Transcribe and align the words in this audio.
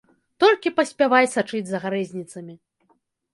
Толькі 0.43 0.69
паспявай 0.79 1.29
сачыць 1.35 1.63
за 1.73 1.77
гарэзніцамі. 1.85 2.57